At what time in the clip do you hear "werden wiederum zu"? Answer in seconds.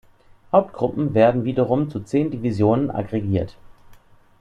1.13-1.99